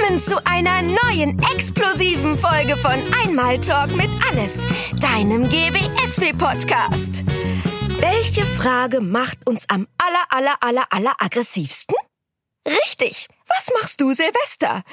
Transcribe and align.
Willkommen 0.00 0.18
zu 0.18 0.46
einer 0.46 0.80
neuen 0.80 1.38
explosiven 1.54 2.38
Folge 2.38 2.78
von 2.78 2.98
Einmal 3.22 3.60
Talk 3.60 3.94
mit 3.94 4.08
Alles, 4.30 4.64
deinem 4.98 5.46
GWSW-Podcast. 5.46 7.22
Welche 7.98 8.46
Frage 8.46 9.02
macht 9.02 9.46
uns 9.46 9.68
am 9.68 9.86
aller, 9.98 10.24
aller, 10.30 10.56
aller, 10.62 10.86
aller 10.90 11.12
aggressivsten? 11.18 11.94
Richtig, 12.66 13.28
was 13.46 13.70
machst 13.78 14.00
du 14.00 14.14
Silvester? 14.14 14.84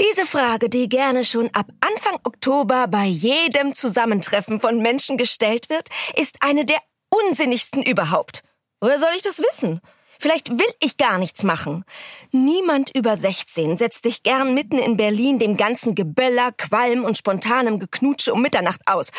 Diese 0.00 0.26
Frage, 0.26 0.68
die 0.68 0.88
gerne 0.88 1.24
schon 1.24 1.48
ab 1.54 1.68
Anfang 1.80 2.18
Oktober 2.24 2.88
bei 2.88 3.04
jedem 3.04 3.72
Zusammentreffen 3.72 4.60
von 4.60 4.78
Menschen 4.78 5.16
gestellt 5.16 5.70
wird, 5.70 5.90
ist 6.16 6.38
eine 6.40 6.64
der 6.64 6.78
unsinnigsten 7.08 7.84
überhaupt. 7.84 8.42
Woher 8.80 8.98
soll 8.98 9.12
ich 9.14 9.22
das 9.22 9.38
wissen? 9.38 9.80
Vielleicht 10.18 10.50
will 10.50 10.72
ich 10.80 10.96
gar 10.96 11.18
nichts 11.18 11.44
machen. 11.44 11.84
Niemand 12.32 12.94
über 12.94 13.16
16 13.16 13.76
setzt 13.76 14.02
sich 14.02 14.22
gern 14.22 14.52
mitten 14.54 14.78
in 14.78 14.96
Berlin 14.96 15.38
dem 15.38 15.56
ganzen 15.56 15.94
Geböller, 15.94 16.52
Qualm 16.52 17.04
und 17.04 17.16
spontanem 17.16 17.78
Geknutsche 17.78 18.34
um 18.34 18.42
Mitternacht 18.42 18.80
aus. 18.86 19.10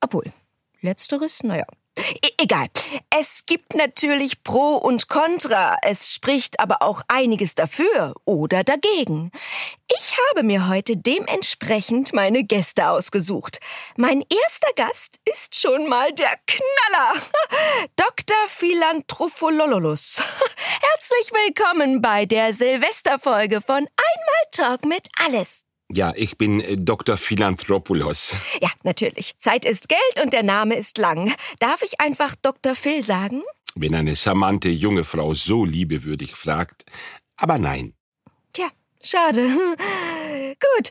Obwohl, 0.00 0.24
letzteres, 0.80 1.42
naja, 1.42 1.66
E 2.22 2.28
egal. 2.38 2.68
Es 3.10 3.44
gibt 3.46 3.74
natürlich 3.74 4.42
Pro 4.42 4.76
und 4.76 5.08
Contra. 5.08 5.76
Es 5.82 6.12
spricht 6.12 6.60
aber 6.60 6.82
auch 6.82 7.02
einiges 7.08 7.54
dafür 7.54 8.14
oder 8.24 8.64
dagegen. 8.64 9.32
Ich 9.88 10.16
habe 10.30 10.42
mir 10.42 10.68
heute 10.68 10.96
dementsprechend 10.96 12.12
meine 12.12 12.44
Gäste 12.44 12.90
ausgesucht. 12.90 13.60
Mein 13.96 14.22
erster 14.22 14.72
Gast 14.76 15.20
ist 15.24 15.60
schon 15.60 15.88
mal 15.88 16.12
der 16.12 16.38
Knaller. 16.46 17.20
Dr. 17.96 18.36
Philanthropholololus. 18.48 20.22
Herzlich 20.80 21.32
willkommen 21.32 22.00
bei 22.02 22.26
der 22.26 22.52
Silvesterfolge 22.52 23.60
von 23.60 23.86
Einmal 23.96 24.44
Talk 24.52 24.84
mit 24.84 25.08
Alles. 25.24 25.67
Ja, 25.90 26.12
ich 26.16 26.36
bin 26.36 26.60
äh, 26.60 26.76
Dr. 26.76 27.16
Philanthropoulos. 27.16 28.36
Ja, 28.60 28.70
natürlich. 28.82 29.38
Zeit 29.38 29.64
ist 29.64 29.88
Geld 29.88 30.22
und 30.22 30.32
der 30.32 30.42
Name 30.42 30.76
ist 30.76 30.98
lang. 30.98 31.32
Darf 31.60 31.82
ich 31.82 32.00
einfach 32.00 32.34
Dr. 32.36 32.74
Phil 32.74 33.02
sagen? 33.02 33.42
Wenn 33.74 33.94
eine 33.94 34.14
charmante 34.16 34.68
junge 34.68 35.04
Frau 35.04 35.34
so 35.34 35.64
liebewürdig 35.64 36.34
fragt. 36.34 36.84
Aber 37.36 37.58
nein. 37.58 37.94
Tja, 38.52 38.68
schade. 39.00 39.48
Gut, 40.76 40.90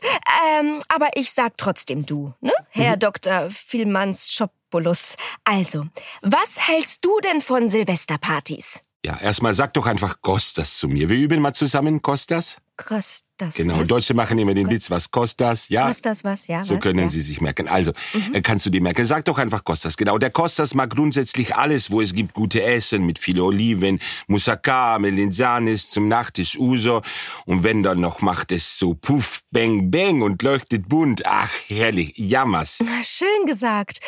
ähm, 0.58 0.80
aber 0.88 1.10
ich 1.14 1.30
sag 1.30 1.56
trotzdem 1.58 2.06
du, 2.06 2.32
ne? 2.40 2.52
Herr 2.70 2.96
mhm. 2.96 3.00
Dr. 3.00 3.50
Philmans 3.50 4.32
Schopoulos. 4.32 5.16
Also, 5.44 5.86
was 6.22 6.66
hältst 6.68 7.04
du 7.04 7.20
denn 7.20 7.40
von 7.40 7.68
Silvesterpartys? 7.68 8.82
Ja, 9.04 9.18
erstmal 9.20 9.54
sag 9.54 9.74
doch 9.74 9.86
einfach 9.86 10.22
Kostas 10.22 10.78
zu 10.78 10.88
mir. 10.88 11.08
Wir 11.08 11.16
üben 11.16 11.40
mal 11.40 11.52
zusammen 11.52 12.02
Kostas. 12.02 12.60
Kostas. 12.78 13.56
Genau, 13.56 13.80
was? 13.80 13.88
Deutsche 13.88 14.14
machen 14.14 14.38
immer 14.38 14.54
den 14.54 14.70
Witz, 14.70 14.90
was 14.90 15.10
Kostas, 15.10 15.68
ja? 15.68 15.86
Kostas 15.86 16.24
was, 16.24 16.46
ja. 16.46 16.62
So 16.64 16.78
können 16.78 17.00
ja. 17.00 17.08
sie 17.08 17.20
sich 17.20 17.40
merken. 17.40 17.68
Also, 17.68 17.92
mhm. 18.14 18.34
Äh, 18.34 18.40
kannst 18.40 18.64
du 18.64 18.70
dir 18.70 18.80
merken. 18.80 19.04
Sag 19.04 19.24
doch 19.24 19.36
einfach 19.36 19.64
Kostas. 19.64 19.96
Genau, 19.96 20.16
der 20.16 20.30
Kostas 20.30 20.74
mag 20.74 20.90
grundsätzlich 20.90 21.54
alles, 21.56 21.90
wo 21.90 22.00
es 22.00 22.14
gibt 22.14 22.32
gute 22.32 22.62
Essen 22.62 23.04
mit 23.04 23.18
viele 23.18 23.42
Oliven, 23.42 23.98
Moussaka, 24.28 24.98
Melinsanis, 24.98 25.90
zum 25.90 26.08
Nachtisch 26.08 26.56
Uso. 26.58 27.02
Und 27.44 27.64
wenn 27.64 27.82
dann 27.82 28.00
noch 28.00 28.22
macht 28.22 28.52
es 28.52 28.78
so 28.78 28.94
puff, 28.94 29.42
bang, 29.50 29.90
bang 29.90 30.22
und 30.22 30.42
leuchtet 30.42 30.88
bunt. 30.88 31.26
Ach, 31.26 31.50
herrlich, 31.66 32.14
jammers. 32.16 32.78
Schön 33.02 33.46
gesagt. 33.46 33.98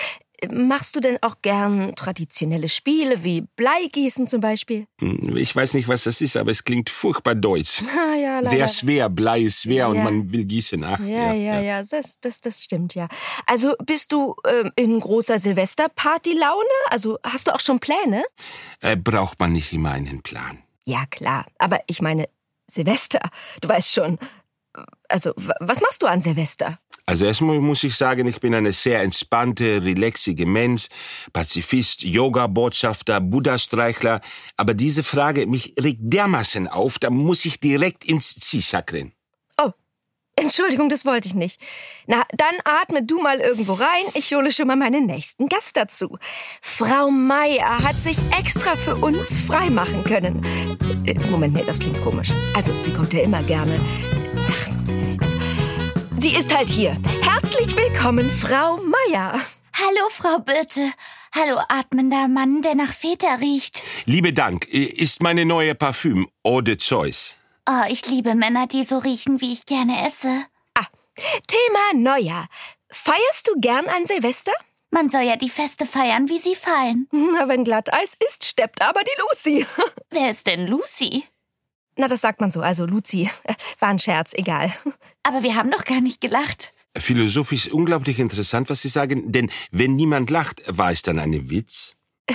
Machst 0.50 0.96
du 0.96 1.00
denn 1.00 1.18
auch 1.22 1.36
gern 1.42 1.94
traditionelle 1.96 2.68
Spiele 2.68 3.24
wie 3.24 3.42
Bleigießen 3.56 4.28
zum 4.28 4.40
Beispiel? 4.40 4.86
Hm, 5.00 5.36
ich 5.36 5.54
weiß 5.54 5.74
nicht, 5.74 5.88
was 5.88 6.04
das 6.04 6.20
ist, 6.20 6.36
aber 6.36 6.50
es 6.50 6.64
klingt 6.64 6.90
furchtbar 6.90 7.34
deutsch. 7.34 7.82
Ah, 8.00 8.14
ja. 8.14 8.44
Sehr 8.44 8.66
schwer, 8.68 9.10
Blei 9.10 9.40
ist 9.40 9.62
schwer 9.62 9.76
ja. 9.76 9.86
und 9.88 10.02
man 10.02 10.32
will 10.32 10.44
gießen. 10.44 10.82
Ach, 10.84 10.98
ja, 11.00 11.32
ja, 11.32 11.60
ja, 11.60 11.60
ja, 11.60 11.82
Das, 11.82 12.18
das, 12.20 12.40
das 12.40 12.62
stimmt, 12.62 12.94
ja. 12.94 13.08
Also 13.46 13.74
bist 13.84 14.12
du 14.12 14.34
äh, 14.44 14.70
in 14.76 14.98
großer 14.98 15.38
Silvesterparty-Laune? 15.38 16.64
Also 16.88 17.18
hast 17.22 17.46
du 17.46 17.54
auch 17.54 17.60
schon 17.60 17.78
Pläne? 17.78 18.24
Äh, 18.80 18.96
braucht 18.96 19.38
man 19.38 19.52
nicht 19.52 19.72
immer 19.72 19.90
einen 19.90 20.22
Plan. 20.22 20.58
Ja, 20.84 21.04
klar. 21.10 21.46
Aber 21.58 21.80
ich 21.86 22.00
meine, 22.00 22.28
Silvester, 22.66 23.20
du 23.60 23.68
weißt 23.68 23.92
schon. 23.92 24.18
Also, 25.08 25.32
was 25.36 25.80
machst 25.80 26.02
du 26.02 26.06
an 26.06 26.20
Silvester? 26.20 26.78
Also 27.10 27.24
erstmal 27.24 27.58
muss 27.58 27.82
ich 27.82 27.96
sagen, 27.96 28.28
ich 28.28 28.38
bin 28.38 28.54
eine 28.54 28.72
sehr 28.72 29.00
entspannte, 29.02 29.82
relaxige 29.82 30.46
Mensch, 30.46 30.86
Pazifist, 31.32 32.04
Yoga-Botschafter, 32.04 33.20
Buddha-Streichler. 33.20 34.20
Aber 34.56 34.74
diese 34.74 35.02
Frage 35.02 35.48
mich 35.48 35.74
regt 35.82 35.98
dermaßen 36.02 36.68
auf, 36.68 37.00
da 37.00 37.10
muss 37.10 37.44
ich 37.46 37.58
direkt 37.58 38.04
ins 38.04 38.36
Ziehsack 38.36 38.94
Oh, 39.60 39.72
Entschuldigung, 40.36 40.88
das 40.88 41.04
wollte 41.04 41.26
ich 41.26 41.34
nicht. 41.34 41.60
Na, 42.06 42.22
dann 42.30 42.54
atme 42.62 43.02
du 43.02 43.20
mal 43.20 43.40
irgendwo 43.40 43.72
rein. 43.72 44.04
Ich 44.14 44.32
hole 44.32 44.52
schon 44.52 44.68
mal 44.68 44.76
meinen 44.76 45.06
nächsten 45.06 45.48
Gast 45.48 45.76
dazu. 45.76 46.16
Frau 46.62 47.10
Meier 47.10 47.80
hat 47.82 47.98
sich 47.98 48.18
extra 48.38 48.76
für 48.76 48.94
uns 48.94 49.36
freimachen 49.36 50.04
können. 50.04 50.46
Äh, 51.06 51.18
Moment, 51.28 51.54
nee, 51.54 51.64
das 51.66 51.80
klingt 51.80 52.00
komisch. 52.04 52.30
Also, 52.54 52.72
sie 52.82 52.92
kommt 52.92 53.12
ja 53.12 53.20
immer 53.22 53.42
gerne. 53.42 53.80
Sie 56.20 56.34
ist 56.34 56.54
halt 56.54 56.68
hier. 56.68 56.98
Herzlich 57.22 57.74
willkommen, 57.74 58.30
Frau 58.30 58.76
Meier. 58.76 59.40
Hallo, 59.72 60.10
Frau 60.10 60.38
Birte. 60.38 60.92
Hallo, 61.34 61.58
atmender 61.70 62.28
Mann, 62.28 62.60
der 62.60 62.74
nach 62.74 62.92
Feta 62.92 63.36
riecht. 63.36 63.82
Liebe 64.04 64.34
Dank, 64.34 64.66
ist 64.66 65.22
meine 65.22 65.46
neue 65.46 65.74
Parfüm 65.74 66.28
Eau 66.44 66.60
de 66.60 66.76
Choice. 66.76 67.36
Oh, 67.66 67.84
ich 67.88 68.06
liebe 68.06 68.34
Männer, 68.34 68.66
die 68.66 68.84
so 68.84 68.98
riechen, 68.98 69.40
wie 69.40 69.54
ich 69.54 69.64
gerne 69.64 70.06
esse. 70.06 70.28
Ah, 70.74 70.84
Thema 71.46 72.10
Neujahr. 72.10 72.48
Feierst 72.90 73.48
du 73.48 73.58
gern 73.58 73.86
an 73.86 74.04
Silvester? 74.04 74.52
Man 74.90 75.08
soll 75.08 75.22
ja 75.22 75.36
die 75.36 75.48
Feste 75.48 75.86
feiern, 75.86 76.28
wie 76.28 76.38
sie 76.38 76.54
fallen. 76.54 77.08
Na, 77.12 77.48
wenn 77.48 77.64
Glatteis 77.64 78.14
ist, 78.28 78.44
steppt 78.44 78.82
aber 78.82 79.00
die 79.04 79.20
Lucy. 79.22 79.66
Wer 80.10 80.32
ist 80.32 80.46
denn 80.46 80.66
Lucy? 80.66 81.24
Na, 81.96 82.08
das 82.08 82.20
sagt 82.20 82.40
man 82.40 82.50
so. 82.50 82.60
Also, 82.60 82.86
Luzi. 82.86 83.30
War 83.78 83.88
ein 83.88 83.98
Scherz, 83.98 84.32
egal. 84.34 84.72
Aber 85.22 85.42
wir 85.42 85.54
haben 85.54 85.70
doch 85.70 85.84
gar 85.84 86.00
nicht 86.00 86.20
gelacht. 86.20 86.72
Philosophisch 86.96 87.70
unglaublich 87.70 88.18
interessant, 88.18 88.68
was 88.68 88.82
Sie 88.82 88.88
sagen, 88.88 89.30
denn 89.30 89.50
wenn 89.70 89.94
niemand 89.94 90.28
lacht, 90.30 90.62
war 90.66 90.90
es 90.90 91.02
dann 91.02 91.18
ein 91.20 91.48
Witz? 91.50 91.94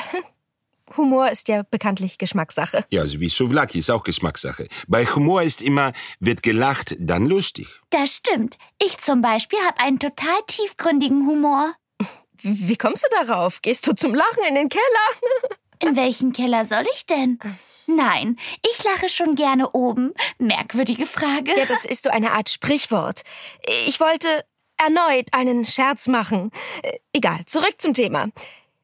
Humor 0.98 1.30
ist 1.30 1.48
ja 1.50 1.64
bekanntlich 1.64 2.18
Geschmackssache. 2.18 2.86
Ja, 2.90 3.02
also 3.02 3.20
wie 3.20 3.28
Souvlaki 3.28 3.80
ist 3.80 3.90
auch 3.90 4.04
Geschmackssache. 4.04 4.68
Bei 4.88 5.06
Humor 5.06 5.42
ist 5.44 5.62
immer, 5.62 5.92
wird 6.20 6.42
gelacht, 6.44 6.96
dann 7.00 7.26
lustig. 7.26 7.68
Das 7.90 8.16
stimmt. 8.16 8.58
Ich 8.82 8.98
zum 9.00 9.22
Beispiel 9.22 9.60
habe 9.68 9.80
einen 9.82 10.00
total 10.00 10.38
tiefgründigen 10.48 11.28
Humor. 11.28 11.74
Wie 12.42 12.78
kommst 12.78 13.04
du 13.04 13.26
darauf? 13.26 13.62
Gehst 13.62 13.88
du 13.88 13.94
zum 13.94 14.14
Lachen 14.14 14.44
in 14.48 14.56
den 14.56 14.70
Keller? 14.70 14.84
In 15.84 15.98
welchen 15.98 16.32
Keller 16.32 16.64
soll 16.64 16.86
ich 16.96 17.06
denn? 17.06 17.38
Nein, 17.88 18.38
ich 18.70 18.84
lache 18.84 19.10
schon 19.10 19.36
gerne 19.36 19.72
oben. 19.72 20.14
Merkwürdige 20.38 21.06
Frage. 21.06 21.52
Ja, 21.58 21.66
das 21.66 21.86
ist 21.86 22.04
so 22.04 22.10
eine 22.10 22.32
Art 22.32 22.50
Sprichwort. 22.50 23.22
Ich 23.88 24.00
wollte 24.00 24.46
erneut 24.78 25.28
einen 25.32 25.66
Scherz 25.66 26.08
machen. 26.08 26.52
Egal, 27.14 27.46
zurück 27.46 27.76
zum 27.78 27.94
Thema. 27.94 28.30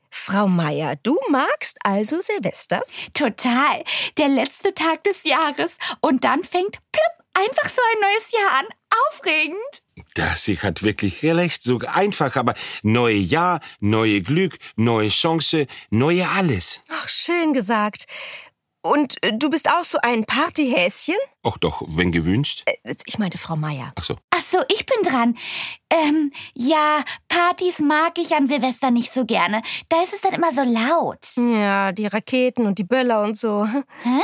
Frau 0.10 0.48
Meier, 0.48 0.98
du 0.98 1.18
magst 1.30 1.78
also 1.84 2.22
Silvester? 2.22 2.84
Total. 3.14 3.84
Der 4.18 4.28
letzte 4.28 4.74
Tag 4.74 5.04
des 5.06 5.24
Jahres. 5.24 5.78
Und 6.02 6.26
dann 6.26 6.44
fängt 6.44 6.80
plupp 6.92 7.22
einfach 7.34 7.70
so 7.70 7.82
ein 7.82 8.02
neues 8.02 8.32
Jahr 8.32 8.60
an. 8.60 8.66
Aufregend. 9.10 9.84
Das 10.16 10.44
sie 10.44 10.60
hat 10.60 10.84
wirklich 10.84 11.24
recht, 11.24 11.64
so 11.64 11.80
einfach, 11.80 12.36
aber 12.36 12.56
neue 12.84 13.16
Jahr, 13.16 13.62
neue 13.80 14.22
Glück, 14.22 14.58
neue 14.76 15.10
Chance, 15.10 15.68
neue 15.90 16.28
alles. 16.28 16.82
Ach, 16.90 17.08
schön 17.08 17.54
gesagt. 17.54 18.06
Und 18.82 19.24
äh, 19.24 19.32
du 19.38 19.50
bist 19.50 19.70
auch 19.70 19.84
so 19.84 20.00
ein 20.02 20.26
Partyhäschen? 20.26 21.16
Ach 21.44 21.58
doch, 21.58 21.84
wenn 21.88 22.12
gewünscht. 22.12 22.64
Äh, 22.66 22.96
ich 23.06 23.20
meinte 23.20 23.38
Frau 23.38 23.56
Meier. 23.56 23.94
Ach 23.96 24.04
so. 24.04 24.16
Ach 24.32 24.42
so, 24.42 24.58
ich 24.70 24.86
bin 24.86 25.04
dran. 25.04 25.38
Ähm, 25.90 26.32
ja, 26.54 27.04
Partys 27.28 27.80
mag 27.80 28.18
ich 28.18 28.36
an 28.36 28.48
Silvester 28.48 28.92
nicht 28.92 29.14
so 29.14 29.26
gerne. 29.26 29.62
Da 29.90 30.02
ist 30.02 30.14
es 30.14 30.22
dann 30.22 30.34
immer 30.34 30.52
so 30.52 30.64
laut. 30.64 31.36
Ja, 31.38 31.92
die 31.92 32.08
Raketen 32.08 32.66
und 32.66 32.80
die 32.80 32.84
Böller 32.84 33.22
und 33.22 33.38
so. 33.38 33.66
Hä? 33.66 34.22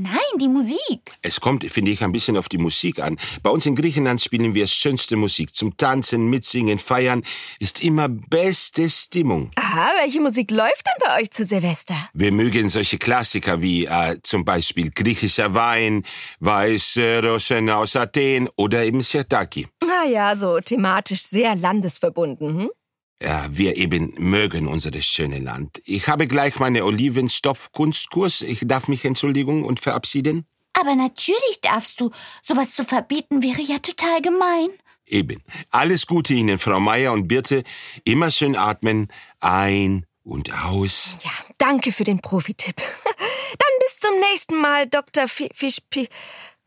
Nein, 0.00 0.38
die 0.40 0.46
Musik. 0.46 1.00
Es 1.22 1.40
kommt, 1.40 1.64
finde 1.64 1.90
ich, 1.90 2.04
ein 2.04 2.12
bisschen 2.12 2.36
auf 2.36 2.48
die 2.48 2.56
Musik 2.56 3.00
an. 3.00 3.18
Bei 3.42 3.50
uns 3.50 3.66
in 3.66 3.74
Griechenland 3.74 4.20
spielen 4.20 4.54
wir 4.54 4.68
schönste 4.68 5.16
Musik. 5.16 5.52
Zum 5.56 5.76
Tanzen, 5.76 6.30
Mitsingen, 6.30 6.78
Feiern 6.78 7.24
ist 7.58 7.82
immer 7.82 8.08
beste 8.08 8.88
Stimmung. 8.88 9.50
Aha, 9.56 9.90
welche 10.00 10.20
Musik 10.20 10.52
läuft 10.52 10.86
denn 10.86 11.04
bei 11.04 11.20
euch 11.20 11.32
zu 11.32 11.44
Silvester? 11.44 11.96
Wir 12.12 12.30
mögen 12.30 12.68
solche 12.68 12.96
Klassiker 12.96 13.60
wie 13.60 13.86
äh, 13.86 14.16
zum 14.22 14.44
Beispiel 14.44 14.92
griechischer 14.94 15.52
Wein, 15.54 16.04
weiße 16.38 17.20
Rosen 17.24 17.68
aus 17.68 17.96
Athen 17.96 18.48
oder 18.54 18.84
eben 18.84 19.02
Sirtaki. 19.02 19.66
Ah 19.82 20.06
ja, 20.06 20.36
so 20.36 20.60
thematisch 20.60 21.22
sehr 21.22 21.56
landesverbunden. 21.56 22.60
Hm? 22.60 22.70
Ja, 23.20 23.48
wir 23.50 23.76
eben 23.76 24.14
mögen 24.18 24.68
unser 24.68 24.92
schöne 25.00 25.40
Land. 25.40 25.82
Ich 25.84 26.08
habe 26.08 26.28
gleich 26.28 26.58
meine 26.60 26.84
Olivenstopf-Kunstkurs. 26.84 28.42
Ich 28.42 28.60
darf 28.64 28.86
mich 28.86 29.04
entschuldigen 29.04 29.64
und 29.64 29.80
verabschieden. 29.80 30.46
Aber 30.72 30.94
natürlich 30.94 31.60
darfst 31.60 32.00
du. 32.00 32.10
Sowas 32.42 32.74
zu 32.74 32.84
verbieten 32.84 33.42
wäre 33.42 33.62
ja 33.62 33.78
total 33.78 34.22
gemein. 34.22 34.68
Eben. 35.06 35.42
Alles 35.70 36.06
Gute 36.06 36.34
Ihnen, 36.34 36.58
Frau 36.58 36.78
Meier 36.78 37.12
und 37.12 37.26
Birte. 37.26 37.64
Immer 38.04 38.30
schön 38.30 38.54
atmen. 38.54 39.08
Ein 39.40 40.06
und 40.22 40.52
aus. 40.52 41.16
Ja, 41.24 41.30
danke 41.56 41.90
für 41.90 42.04
den 42.04 42.20
Profitipp. 42.20 42.76
Dann 43.04 43.72
bis 43.80 43.98
zum 43.98 44.14
nächsten 44.30 44.60
Mal, 44.60 44.86
Dr. 44.86 45.26
Fischpi 45.26 46.08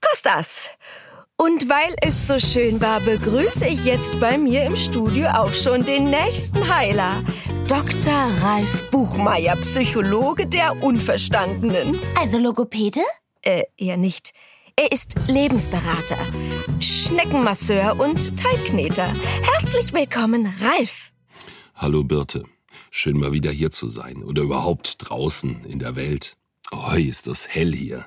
Kostas. 0.01 0.71
Und 1.43 1.67
weil 1.69 1.95
es 2.01 2.27
so 2.27 2.38
schön 2.38 2.79
war, 2.81 3.01
begrüße 3.01 3.65
ich 3.65 3.83
jetzt 3.83 4.19
bei 4.19 4.38
mir 4.38 4.63
im 4.63 4.75
Studio 4.75 5.27
auch 5.29 5.51
schon 5.55 5.83
den 5.83 6.03
nächsten 6.03 6.67
Heiler. 6.71 7.23
Dr. 7.67 8.13
Ralf 8.13 8.91
Buchmeier, 8.91 9.55
Psychologe 9.55 10.45
der 10.45 10.83
Unverstandenen. 10.83 11.99
Also 12.15 12.38
Logopäde? 12.38 12.99
Äh, 13.41 13.63
eher 13.75 13.97
nicht. 13.97 14.33
Er 14.75 14.91
ist 14.91 15.15
Lebensberater, 15.27 16.19
Schneckenmasseur 16.79 17.99
und 17.99 18.38
Teigkneter. 18.38 19.11
Herzlich 19.41 19.93
willkommen, 19.93 20.45
Ralf. 20.61 21.11
Hallo 21.73 22.03
Birte. 22.03 22.43
Schön 22.91 23.17
mal 23.17 23.31
wieder 23.31 23.49
hier 23.49 23.71
zu 23.71 23.89
sein 23.89 24.21
oder 24.21 24.43
überhaupt 24.43 24.97
draußen 24.99 25.65
in 25.65 25.79
der 25.79 25.95
Welt. 25.95 26.38
Oh, 26.71 26.95
ist 26.95 27.25
das 27.25 27.47
hell 27.47 27.73
hier. 27.73 28.05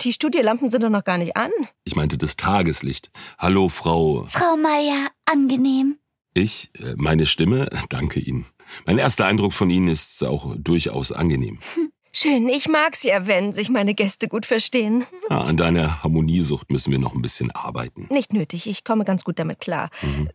Die 0.00 0.12
Studielampen 0.12 0.70
sind 0.70 0.82
doch 0.82 0.90
noch 0.90 1.04
gar 1.04 1.18
nicht 1.18 1.36
an. 1.36 1.50
Ich 1.84 1.96
meinte 1.96 2.18
das 2.18 2.36
Tageslicht. 2.36 3.10
Hallo, 3.38 3.68
Frau. 3.68 4.26
Frau 4.28 4.56
Meier, 4.56 5.08
angenehm. 5.24 5.98
Ich, 6.34 6.70
äh, 6.78 6.94
meine 6.96 7.26
Stimme, 7.26 7.68
danke 7.88 8.20
Ihnen. 8.20 8.46
Mein 8.84 8.98
erster 8.98 9.26
Eindruck 9.26 9.52
von 9.52 9.70
Ihnen 9.70 9.88
ist 9.88 10.22
auch 10.24 10.54
durchaus 10.56 11.12
angenehm. 11.12 11.58
Schön, 12.12 12.48
ich 12.48 12.66
mag's 12.66 13.02
ja, 13.02 13.26
wenn 13.26 13.52
sich 13.52 13.68
meine 13.68 13.92
Gäste 13.92 14.26
gut 14.26 14.46
verstehen. 14.46 15.04
Ja, 15.28 15.42
an 15.42 15.58
deiner 15.58 16.02
Harmoniesucht 16.02 16.70
müssen 16.70 16.90
wir 16.90 16.98
noch 16.98 17.14
ein 17.14 17.20
bisschen 17.20 17.50
arbeiten. 17.50 18.06
Nicht 18.10 18.32
nötig, 18.32 18.66
ich 18.66 18.84
komme 18.84 19.04
ganz 19.04 19.22
gut 19.22 19.38
damit 19.38 19.60
klar. 19.60 19.90
Mhm. 20.00 20.30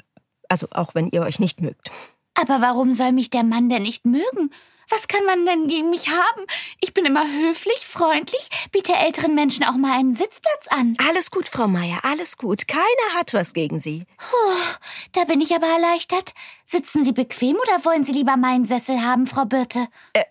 Also 0.48 0.68
auch 0.70 0.94
wenn 0.94 1.10
ihr 1.10 1.24
euch 1.24 1.40
nicht 1.40 1.60
mögt. 1.60 1.90
Aber 2.36 2.62
warum 2.62 2.94
soll 2.94 3.12
mich 3.14 3.32
der 3.32 3.44
Mann 3.44 3.70
denn 3.70 3.82
nicht 3.82 4.06
mögen? 4.06 4.52
Was 4.92 5.08
kann 5.08 5.26
man 5.26 5.46
denn 5.46 5.68
gegen 5.68 5.90
mich 5.90 6.10
haben? 6.10 6.46
Ich 6.82 6.94
bin 6.94 7.06
immer 7.06 7.26
höflich, 7.26 7.80
freundlich, 7.88 8.50
biete 8.72 8.94
älteren 8.94 9.36
Menschen 9.36 9.64
auch 9.64 9.78
mal 9.78 9.98
einen 9.98 10.14
Sitzplatz 10.14 10.68
an. 10.70 10.96
Alles 11.08 11.32
gut, 11.32 11.48
Frau 11.48 11.68
Meier, 11.68 12.00
alles 12.04 12.38
gut. 12.38 12.68
Keiner 12.68 13.16
hat 13.16 13.34
was 13.34 13.54
gegen 13.54 13.80
Sie. 13.80 14.06
Puh, 14.18 14.80
da 15.14 15.24
bin 15.24 15.40
ich 15.40 15.56
aber 15.56 15.68
erleichtert. 15.68 16.34
Sitzen 16.66 17.06
Sie 17.06 17.14
bequem 17.14 17.56
oder 17.56 17.86
wollen 17.86 18.04
Sie 18.04 18.12
lieber 18.12 18.36
meinen 18.36 18.66
Sessel 18.66 19.02
haben, 19.02 19.28
Frau 19.28 19.46
Birte? 19.46 19.88
Äh, 20.14 20.26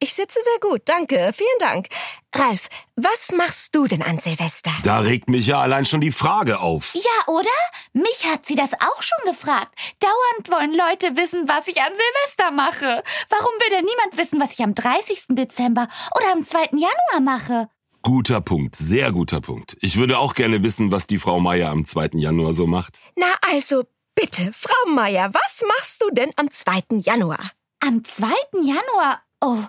ich 0.00 0.14
sitze 0.14 0.40
sehr 0.42 0.70
gut, 0.70 0.82
danke, 0.86 1.32
vielen 1.34 1.58
Dank. 1.58 1.88
Ralf, 2.34 2.68
was 2.96 3.32
machst 3.32 3.74
du 3.74 3.86
denn 3.86 4.02
an 4.02 4.18
Silvester? 4.18 4.72
Da 4.82 5.00
regt 5.00 5.28
mich 5.28 5.46
ja 5.46 5.60
allein 5.60 5.84
schon 5.84 6.00
die 6.00 6.12
Frage 6.12 6.60
auf. 6.60 6.94
Ja, 6.94 7.32
oder? 7.32 7.48
Mich 7.92 8.26
hat 8.32 8.46
sie 8.46 8.54
das 8.54 8.72
auch 8.74 9.02
schon 9.02 9.32
gefragt. 9.32 9.74
Dauernd 10.00 10.50
wollen 10.50 10.72
Leute 10.72 11.16
wissen, 11.16 11.48
was 11.48 11.68
ich 11.68 11.80
an 11.80 11.92
Silvester 11.92 12.50
mache. 12.50 13.02
Warum 13.28 13.52
will 13.60 13.70
denn 13.70 13.84
niemand 13.84 14.16
wissen, 14.16 14.40
was 14.40 14.52
ich 14.52 14.62
am 14.62 14.74
30. 14.74 15.26
Dezember 15.30 15.88
oder 16.16 16.32
am 16.32 16.42
2. 16.42 16.70
Januar 16.72 17.20
mache? 17.22 17.68
Guter 18.02 18.40
Punkt, 18.40 18.76
sehr 18.76 19.12
guter 19.12 19.42
Punkt. 19.42 19.76
Ich 19.80 19.98
würde 19.98 20.18
auch 20.18 20.34
gerne 20.34 20.62
wissen, 20.62 20.90
was 20.90 21.06
die 21.06 21.18
Frau 21.18 21.38
Meier 21.38 21.70
am 21.70 21.84
2. 21.84 22.10
Januar 22.14 22.54
so 22.54 22.66
macht. 22.66 23.00
Na 23.16 23.26
also, 23.52 23.84
bitte, 24.14 24.52
Frau 24.54 24.90
Meier, 24.90 25.34
was 25.34 25.62
machst 25.68 26.00
du 26.00 26.10
denn 26.10 26.30
am 26.36 26.50
2. 26.50 27.00
Januar? 27.02 27.50
Am 27.80 28.02
2. 28.02 28.28
Januar? 28.62 29.20
Oh, 29.40 29.64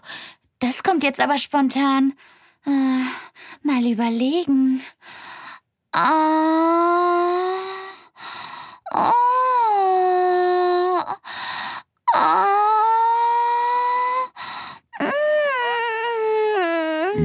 das 0.60 0.84
kommt 0.84 1.04
jetzt 1.04 1.22
aber 1.22 1.38
spontan. 1.38 2.14
Äh, 2.66 3.04
mal 3.64 3.86
überlegen. 3.86 4.82
Oh. 5.96 6.00
Oh. 8.94 10.61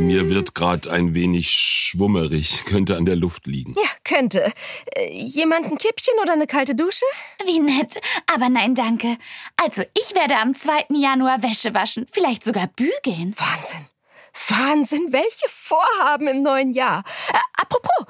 Mir 0.06 0.30
wird 0.30 0.54
gerade 0.54 0.88
ein 0.92 1.14
wenig 1.14 1.50
schwummerig, 1.50 2.64
könnte 2.66 2.96
an 2.96 3.06
der 3.06 3.16
Luft 3.16 3.48
liegen. 3.48 3.74
Ja, 3.74 3.90
könnte. 4.04 4.52
Äh, 4.94 5.12
jemand 5.12 5.66
ein 5.66 5.78
Kippchen 5.78 6.14
oder 6.22 6.32
eine 6.32 6.46
kalte 6.46 6.76
Dusche? 6.76 7.04
Wie 7.44 7.58
nett. 7.58 8.00
Aber 8.32 8.48
nein, 8.48 8.76
danke. 8.76 9.16
Also, 9.56 9.82
ich 9.94 10.14
werde 10.14 10.36
am 10.36 10.54
2. 10.54 10.86
Januar 10.90 11.42
Wäsche 11.42 11.74
waschen, 11.74 12.06
vielleicht 12.12 12.44
sogar 12.44 12.68
bügeln. 12.68 13.34
Wahnsinn. 13.36 13.86
Wahnsinn, 14.48 15.12
welche 15.12 15.48
Vorhaben 15.48 16.28
im 16.28 16.42
neuen 16.42 16.72
Jahr. 16.72 17.02
Äh, 17.32 17.38
apropos, 17.60 18.06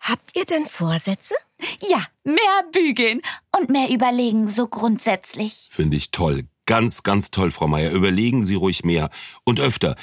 habt 0.00 0.36
ihr 0.36 0.44
denn 0.44 0.66
Vorsätze? 0.66 1.34
Ja, 1.80 2.04
mehr 2.24 2.34
bügeln 2.72 3.22
und 3.56 3.70
mehr 3.70 3.88
überlegen, 3.88 4.48
so 4.48 4.68
grundsätzlich. 4.68 5.68
Finde 5.70 5.96
ich 5.96 6.10
toll. 6.10 6.44
Ganz, 6.66 7.02
ganz 7.02 7.30
toll, 7.30 7.50
Frau 7.52 7.68
Meier. 7.68 7.90
Überlegen 7.90 8.44
Sie 8.44 8.54
ruhig 8.54 8.84
mehr 8.84 9.08
und 9.44 9.60
öfter. 9.60 9.96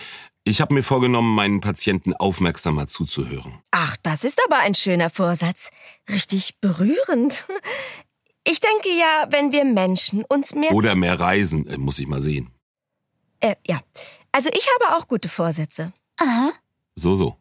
Ich 0.50 0.62
habe 0.62 0.74
mir 0.74 0.82
vorgenommen, 0.82 1.36
meinen 1.36 1.62
Patienten 1.62 2.16
aufmerksamer 2.16 2.88
zuzuhören. 2.88 3.60
Ach, 3.70 3.98
das 4.02 4.24
ist 4.24 4.42
aber 4.48 4.58
ein 4.58 4.74
schöner 4.74 5.12
Vorsatz. 5.12 5.70
Richtig 6.10 6.60
berührend. 6.60 7.46
Ich 8.48 8.60
denke 8.60 8.90
ja, 8.90 9.28
wenn 9.30 9.52
wir 9.52 9.64
Menschen 9.64 10.24
uns 10.24 10.56
mehr. 10.56 10.72
Oder 10.72 10.96
mehr 10.96 11.20
reisen, 11.20 11.68
äh, 11.68 11.78
muss 11.78 12.00
ich 12.00 12.08
mal 12.08 12.20
sehen. 12.20 12.50
Äh, 13.42 13.58
ja. 13.68 13.82
Also 14.32 14.50
ich 14.52 14.68
habe 14.74 14.98
auch 14.98 15.08
gute 15.08 15.30
Vorsätze. 15.30 15.94
Aha. 16.18 16.52
So, 16.96 17.16
so. 17.16 17.38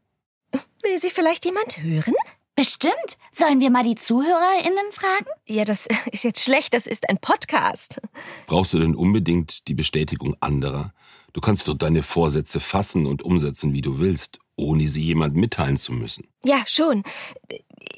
Will 0.82 0.98
sie 1.00 1.08
vielleicht 1.08 1.46
jemand 1.46 1.82
hören? 1.82 2.14
Bestimmt. 2.56 3.16
Sollen 3.32 3.60
wir 3.60 3.70
mal 3.70 3.84
die 3.84 3.94
ZuhörerInnen 3.94 4.92
fragen? 4.92 5.30
Ja, 5.46 5.64
das 5.64 5.88
ist 6.12 6.24
jetzt 6.24 6.44
schlecht. 6.44 6.74
Das 6.74 6.86
ist 6.86 7.08
ein 7.08 7.16
Podcast. 7.16 8.02
Brauchst 8.46 8.74
du 8.74 8.78
denn 8.78 8.94
unbedingt 8.94 9.66
die 9.66 9.74
Bestätigung 9.74 10.36
anderer? 10.40 10.92
Du 11.38 11.42
kannst 11.42 11.68
doch 11.68 11.74
deine 11.74 12.02
Vorsätze 12.02 12.58
fassen 12.58 13.06
und 13.06 13.22
umsetzen, 13.22 13.72
wie 13.72 13.80
du 13.80 14.00
willst, 14.00 14.40
ohne 14.56 14.88
sie 14.88 15.04
jemand 15.04 15.36
mitteilen 15.36 15.76
zu 15.76 15.92
müssen. 15.92 16.26
Ja, 16.44 16.64
schon. 16.66 17.04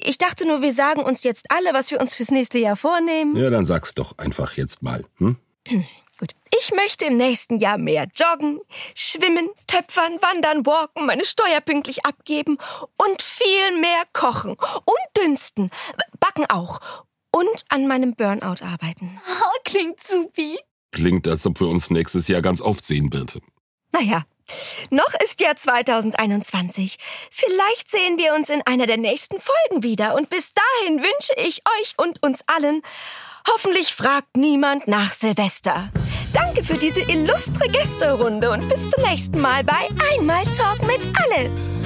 Ich 0.03 0.19
dachte 0.19 0.45
nur, 0.45 0.61
wir 0.61 0.71
sagen 0.71 1.01
uns 1.01 1.23
jetzt 1.23 1.49
alle, 1.49 1.73
was 1.73 1.89
wir 1.89 1.99
uns 1.99 2.13
fürs 2.13 2.29
nächste 2.29 2.59
Jahr 2.59 2.75
vornehmen. 2.75 3.35
Ja, 3.35 3.49
dann 3.49 3.65
sag's 3.65 3.95
doch 3.95 4.15
einfach 4.19 4.57
jetzt 4.57 4.83
mal. 4.83 5.05
Hm? 5.17 5.37
Gut. 6.19 6.35
Ich 6.55 6.71
möchte 6.75 7.05
im 7.05 7.17
nächsten 7.17 7.55
Jahr 7.55 7.79
mehr 7.79 8.07
joggen, 8.15 8.59
schwimmen, 8.93 9.49
töpfern, 9.65 10.21
wandern, 10.21 10.63
walken, 10.63 11.07
meine 11.07 11.25
Steuer 11.25 11.61
pünktlich 11.61 12.05
abgeben 12.05 12.59
und 13.03 13.23
viel 13.23 13.79
mehr 13.79 14.03
kochen 14.13 14.51
und 14.51 15.23
dünsten, 15.23 15.71
backen 16.19 16.45
auch 16.47 16.79
und 17.31 17.65
an 17.69 17.87
meinem 17.87 18.13
Burnout 18.13 18.63
arbeiten. 18.63 19.19
Oh, 19.27 19.59
klingt 19.65 19.99
supi. 20.03 20.59
Klingt, 20.91 21.27
als 21.27 21.45
ob 21.45 21.59
wir 21.59 21.67
uns 21.67 21.89
nächstes 21.89 22.27
Jahr 22.27 22.41
ganz 22.41 22.61
oft 22.61 22.85
sehen, 22.85 23.09
Birte. 23.09 23.41
Naja, 23.91 24.23
noch 24.89 25.13
ist 25.23 25.41
ja 25.41 25.55
2021. 25.55 26.97
Vielleicht 27.29 27.89
sehen 27.89 28.17
wir 28.17 28.33
uns 28.33 28.49
in 28.49 28.61
einer 28.65 28.85
der 28.85 28.97
nächsten 28.97 29.37
Folgen 29.39 29.83
wieder. 29.83 30.15
Und 30.15 30.29
bis 30.29 30.53
dahin 30.53 30.99
wünsche 30.99 31.33
ich 31.37 31.61
euch 31.79 31.93
und 31.97 32.21
uns 32.23 32.43
allen, 32.47 32.81
hoffentlich 33.51 33.93
fragt 33.93 34.35
niemand 34.37 34.87
nach 34.87 35.13
Silvester. 35.13 35.91
Danke 36.33 36.63
für 36.63 36.75
diese 36.75 37.01
illustre 37.01 37.67
Gästerunde 37.69 38.51
und 38.51 38.67
bis 38.69 38.89
zum 38.89 39.03
nächsten 39.03 39.39
Mal 39.39 39.63
bei 39.63 39.89
Einmal 40.13 40.45
Talk 40.45 40.79
mit 40.85 41.11
Alles. 41.23 41.85